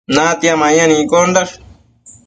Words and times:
natia 0.15 0.53
mayan 0.61 0.91
iccondash 0.99 1.53